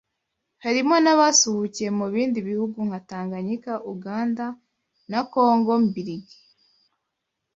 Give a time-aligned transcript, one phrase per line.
[0.63, 4.45] harimo n’abasuhukiye mu bindi bihugu nka Tanganyika, Uganda
[5.11, 6.37] na Congo Mbiligi